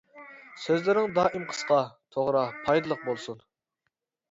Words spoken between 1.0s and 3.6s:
دائىم قىسقا، توغرا، پايدىلىق بولسۇن.